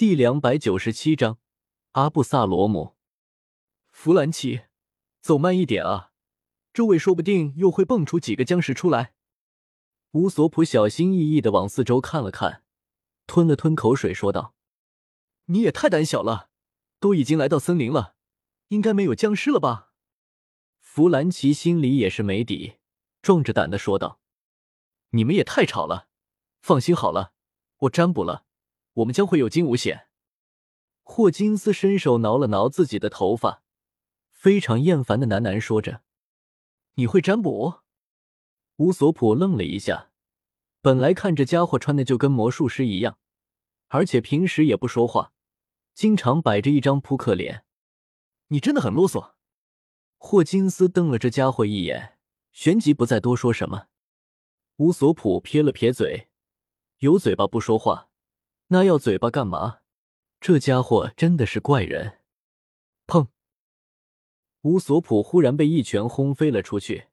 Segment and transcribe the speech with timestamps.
[0.00, 1.36] 第两百九十七章
[1.90, 2.96] 阿布萨罗姆。
[3.90, 4.62] 弗兰奇，
[5.20, 6.12] 走慢一点啊，
[6.72, 9.12] 周围说不定又会蹦出几个僵尸出来。
[10.12, 12.64] 乌索普小心翼翼的往四周看了看，
[13.26, 14.54] 吞了吞口水，说道
[15.52, 16.48] ：“你也太胆小了，
[16.98, 18.14] 都已经来到森林了，
[18.68, 19.92] 应该没有僵尸了吧？”
[20.80, 22.78] 弗兰奇心里也是没底，
[23.20, 24.18] 壮着胆的说道
[25.12, 26.08] ：“你们也太吵了，
[26.62, 27.34] 放心好了，
[27.80, 28.46] 我占卜了。”
[29.00, 30.08] 我们将会有惊无险。
[31.02, 33.62] 霍金斯伸手挠了挠自己的头发，
[34.30, 36.02] 非常厌烦的喃喃说着
[36.94, 37.80] ：“你会占卜？”
[38.76, 40.10] 乌索普愣了一下，
[40.80, 43.18] 本来看这家伙穿的就跟魔术师一样，
[43.88, 45.32] 而且平时也不说话，
[45.94, 47.64] 经常摆着一张扑克脸。
[48.48, 49.32] 你真的很啰嗦。
[50.16, 52.18] 霍金斯瞪了这家伙一眼，
[52.52, 53.86] 旋即不再多说什么。
[54.76, 56.28] 乌索普撇了撇嘴，
[56.98, 58.09] 有嘴巴不说话。
[58.72, 59.80] 那要嘴巴干嘛？
[60.40, 62.20] 这家伙真的是怪人！
[63.04, 63.26] 砰！
[64.60, 67.08] 乌索普忽然被一拳轰飞了出去，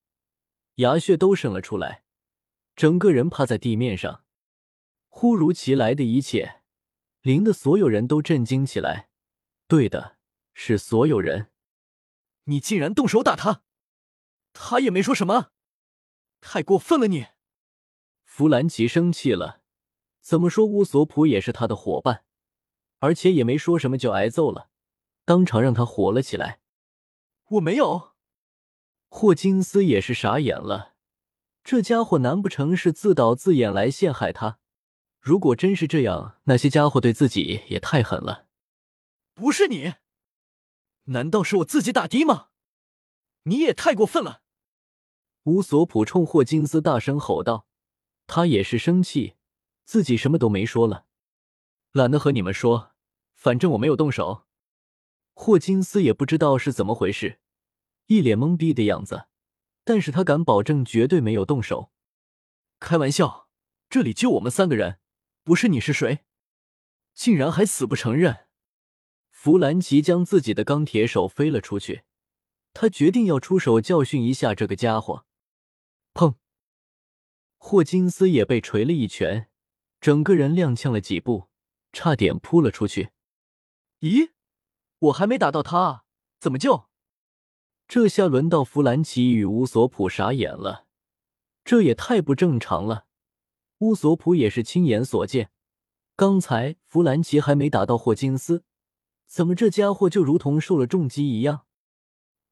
[0.75, 2.03] 牙血都渗了出来，
[2.75, 4.23] 整个人趴在地面上。
[5.09, 6.61] 忽如其来的一切，
[7.22, 9.09] 令的所有人都震惊起来。
[9.67, 10.17] 对的，
[10.53, 11.52] 是所有人。
[12.44, 13.64] 你竟然动手打他！
[14.53, 15.52] 他也没说什么，
[16.39, 17.08] 太过分了！
[17.08, 17.25] 你，
[18.23, 19.56] 弗兰奇生气了。
[20.28, 20.66] 怎么说？
[20.66, 22.25] 乌索普也是他的伙伴，
[23.00, 24.67] 而且也没说什么就挨揍了，
[25.23, 26.59] 当场让他火了起来。
[27.52, 28.11] 我没有。
[29.08, 30.95] 霍金斯也是傻眼了，
[31.64, 34.59] 这家伙难不成是自导自演来陷害他？
[35.22, 38.48] 如果真是这样，那些家伙对自己也太狠了。
[39.33, 39.94] 不是你？
[41.05, 42.50] 难道是我自己打的吗？
[43.44, 44.42] 你也太过分了！
[45.44, 47.66] 乌索普冲霍金斯大声吼道，
[48.25, 49.36] 他也是生气。
[49.88, 51.05] 自己什么都没说了，
[51.93, 52.91] 懒得和你们说，
[53.33, 54.45] 反正我没有动手。
[55.33, 57.39] 霍金斯也不知道是怎么回事，
[58.08, 59.27] 一脸懵逼的样子，
[59.85, 61.93] 但是他敢保证绝对没有动手。
[62.81, 63.47] 开玩笑，
[63.89, 64.99] 这里就我们三个人，
[65.45, 66.26] 不是你是谁？
[67.14, 68.47] 竟然还死不承认！
[69.30, 72.03] 弗兰奇将自己的钢铁手飞了出去，
[72.73, 75.26] 他决定要出手教训一下这个家伙。
[76.14, 76.36] 砰！
[77.55, 79.49] 霍金斯也被锤了一拳。
[79.99, 81.49] 整个人踉跄了几步，
[81.91, 83.11] 差点扑了出去。
[83.99, 84.31] 咦，
[84.99, 86.03] 我还没打到他啊，
[86.39, 86.87] 怎么就？
[87.87, 90.85] 这下轮到弗兰奇与乌索普傻眼了，
[91.63, 93.05] 这也太不正常了。
[93.80, 95.52] 乌索普也是亲眼所见，
[96.15, 98.64] 刚才弗兰奇还没打到霍金斯，
[99.25, 101.65] 怎么这家伙就如同受了重击一样？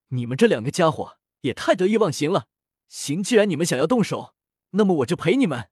[0.10, 2.48] 你们这两个家伙也太得意忘形了！
[2.88, 4.36] 行，既然你们想要动手，
[4.72, 5.70] 那么我就陪你们。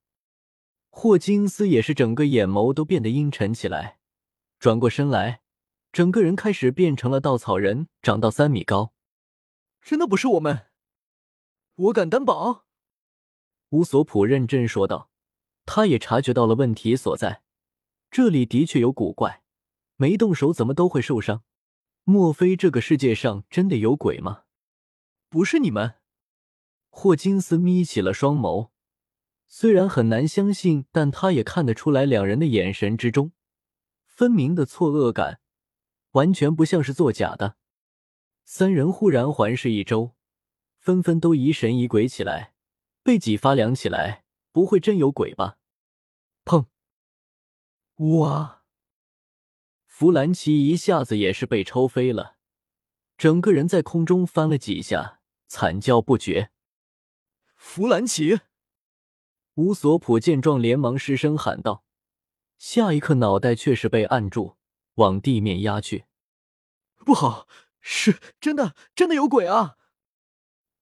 [0.95, 3.97] 霍金斯也是整个眼眸都变得阴沉起来，
[4.59, 5.41] 转过身来，
[5.91, 8.93] 整个人开始变成了稻草人，长到三米高。
[9.81, 10.67] 真的不是我们，
[11.75, 12.65] 我敢担保。
[13.71, 15.09] 乌索普认真说道，
[15.65, 17.41] 他也察觉到了问题所在，
[18.11, 19.41] 这里的确有古怪，
[19.97, 21.43] 没动手怎么都会受伤？
[22.03, 24.43] 莫非这个世界上真的有鬼吗？
[25.27, 25.95] 不是你们？
[26.91, 28.72] 霍金斯眯起了双眸。
[29.55, 33.33] 虽然很难相信，但他也看得出来，两人的眼神之中
[34.07, 35.41] 分明的错愕感，
[36.13, 37.55] 完全不像是作假的。
[38.43, 40.15] 三人忽然环视一周，
[40.79, 42.55] 纷纷都疑神疑鬼起来，
[43.03, 44.23] 背脊发凉起来。
[44.51, 45.59] 不会真有鬼吧？
[46.43, 46.65] 砰！
[47.97, 48.63] 哇！
[49.85, 52.37] 弗兰奇一下子也是被抽飞了，
[53.15, 56.49] 整个人在空中翻了几下，惨叫不绝。
[57.55, 58.39] 弗兰奇。
[59.55, 61.83] 乌索普见状，连忙失声喊道
[62.57, 64.57] ：“下一刻，脑袋却是被按住，
[64.95, 66.05] 往地面压去。
[67.05, 67.47] 不好，
[67.79, 69.77] 是真的，真的有鬼啊！”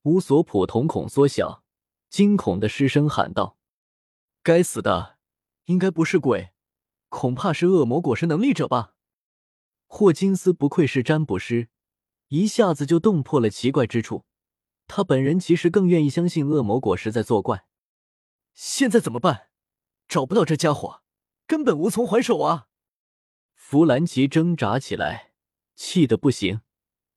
[0.04, 1.66] 乌索普瞳孔缩小，
[2.10, 3.58] 惊恐的失声喊道
[4.42, 5.18] ：“该死的，
[5.66, 6.52] 应该不是鬼，
[7.10, 8.94] 恐怕是恶魔果实能力者吧？”
[9.88, 11.68] 霍金斯不愧是占卜师，
[12.30, 14.24] 一下子就洞破了奇怪之处。
[14.88, 17.66] 他本人其实更愿意相信恶魔果实在作怪。
[18.54, 19.50] 现在怎么办？
[20.08, 21.04] 找不到这家伙，
[21.48, 22.68] 根本无从还手啊！
[23.54, 25.32] 弗兰奇挣扎起来，
[25.76, 26.62] 气得不行，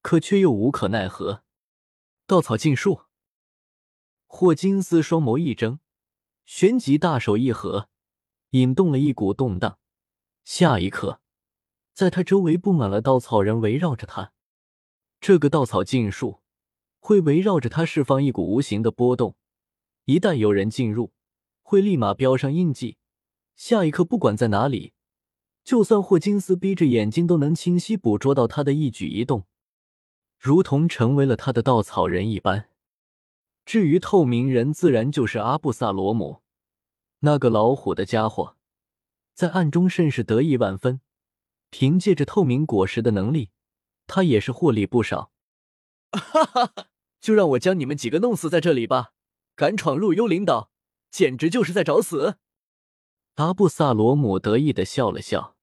[0.01, 1.43] 可却又无可奈何。
[2.27, 3.03] 稻草禁术。
[4.27, 5.81] 霍金斯双眸一睁，
[6.45, 7.89] 旋即大手一合，
[8.51, 9.79] 引动了一股动荡。
[10.45, 11.21] 下一刻，
[11.93, 14.33] 在他周围布满了稻草人，围绕着他。
[15.21, 16.43] 这个稻草禁术
[17.01, 19.37] 会围绕着他释放一股无形的波动，
[20.05, 21.13] 一旦有人进入。
[21.65, 22.99] 会立马标上印记，
[23.57, 24.93] 下一刻不管在哪里，
[25.65, 29.47] 就算霍金斯闭着眼睛，都能清晰捕捉到他的一举一动，
[30.39, 32.69] 如同成为了他的稻草人一般。
[33.65, 36.43] 至于透明人，自然就是阿布萨罗姆，
[37.21, 38.57] 那个老虎的家伙，
[39.33, 41.01] 在暗中甚是得意万分。
[41.71, 43.51] 凭借着透明果实的能力，
[44.07, 45.33] 他也是获利不少。
[46.13, 46.87] 哈哈哈，
[47.21, 49.15] 就让我将你们几个弄死在这里吧！
[49.57, 50.71] 敢闯入幽灵岛，
[51.15, 52.39] 简直就是在找死！
[53.35, 55.55] 阿布萨罗姆得意的笑了笑，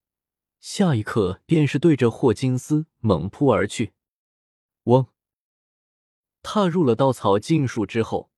[0.62, 3.92] 下一刻便是对着霍金斯猛扑而去。
[4.86, 5.08] 嗡！
[6.42, 8.32] 踏入了稻草禁术之后，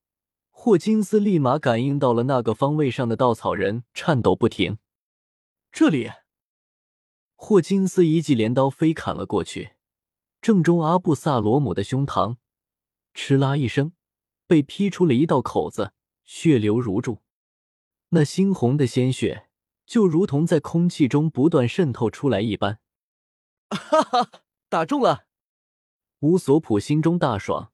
[0.50, 4.80] 霍金斯立马感应到了那个方位上的稻草人颤抖不停。
[5.72, 6.10] 这里，
[7.36, 9.74] 霍金斯一记镰刀飞砍了过去，
[10.42, 12.38] 正中阿布萨罗姆的胸膛，
[13.14, 13.94] 哧啦一声，
[14.48, 15.94] 被劈出了一道口子，
[16.26, 17.20] 血流如注。
[18.10, 19.50] 那猩红的鲜血
[19.86, 22.80] 就如同在空气中不断渗透出来一般。
[23.70, 24.32] 哈哈，
[24.70, 25.28] 打中了！
[26.20, 27.72] 乌索普心中大爽。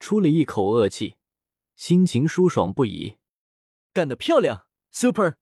[0.00, 1.14] 出了一口恶气，
[1.76, 3.18] 心情舒爽不已。
[3.92, 5.34] 干得漂亮，Super！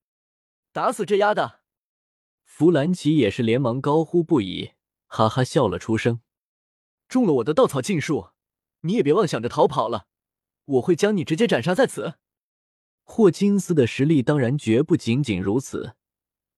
[0.70, 1.60] 打死这丫的！
[2.44, 4.72] 弗兰奇也是连忙高呼不已，
[5.06, 6.20] 哈哈笑了出声。
[7.08, 8.32] 中了我的稻草禁术，
[8.80, 10.08] 你也别妄想着逃跑了，
[10.66, 12.16] 我会将你直接斩杀在此。
[13.12, 15.96] 霍金斯的实力当然绝不仅仅如此，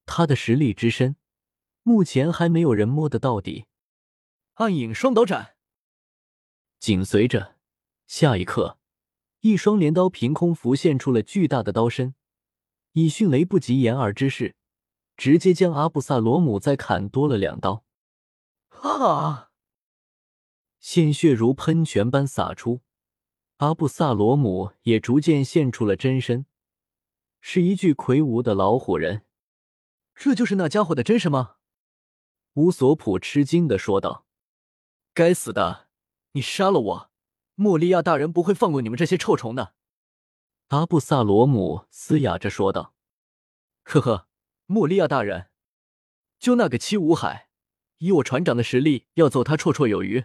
[0.04, 1.16] 他的实力之深，
[1.82, 3.64] 目前还没有人摸得到底。
[4.56, 5.56] 暗影双刀斩，
[6.78, 7.56] 紧随着。
[8.06, 8.78] 下一刻，
[9.40, 12.14] 一双镰刀凭空浮现出了巨大的刀身，
[12.93, 14.55] 以迅雷不及掩耳之势，
[15.16, 17.87] 直接将阿布萨罗姆再砍多了两刀。
[18.69, 19.48] 啊！
[20.78, 22.82] 鲜血如喷泉般洒出，
[23.62, 26.47] 阿布萨罗姆也逐渐现出了真身，
[27.41, 29.25] 是一具魁梧的老虎人。
[30.17, 31.59] 这就是那家伙的真身吗？
[32.55, 34.26] 乌索普吃惊的说道
[35.14, 35.87] ：“该死的，
[36.32, 37.11] 你杀了我！”
[37.55, 39.75] 莫利亚大人不会放过你们这些臭虫的，
[40.70, 42.97] 阿布萨罗姆嘶哑着说道。
[43.87, 44.26] “呵呵，
[44.67, 45.50] 莫利亚大人，
[46.41, 47.49] 就那个七武海，
[47.99, 50.25] 以我船长的实力，要揍他绰绰有余。”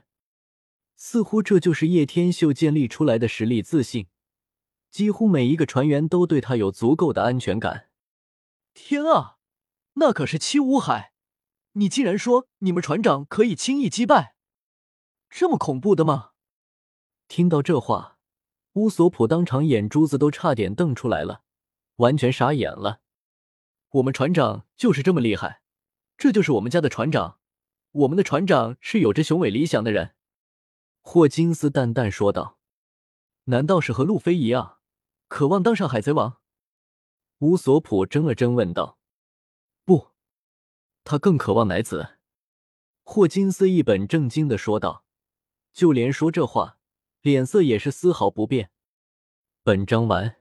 [0.98, 4.08] 似乎这就是叶天秀建立出来的实力自信，
[4.90, 7.90] 几乎每一个船员都对他有足够的安全感。
[8.74, 9.38] 天啊，
[9.94, 11.14] 那可是七武海！
[11.74, 14.36] 你竟然说你们船长可以轻易击败，
[15.30, 16.32] 这么恐怖的吗？
[17.28, 18.18] 听到这话，
[18.74, 21.44] 乌索普当场眼珠子都差点瞪出来了，
[21.98, 23.02] 完全傻眼了。
[23.92, 25.62] 我们船长就是这么厉害，
[26.18, 27.38] 这就是我们家的船长。
[27.92, 30.16] 我们的船长是有着雄伟理想的人。
[31.10, 32.60] 霍金斯淡淡说道
[33.48, 34.80] ：“难道是和路飞一样，
[35.30, 36.42] 渴望当上海贼王？”
[37.40, 39.00] 乌索普怔了怔，问道
[39.86, 40.10] ：“不，
[41.06, 42.18] 他更渴望奶子。”
[43.06, 45.06] 霍金斯一本正经的说道
[45.72, 46.78] ：“就连说这话。”
[47.24, 48.72] 脸色也是丝毫不变。
[49.64, 50.36] 本章完。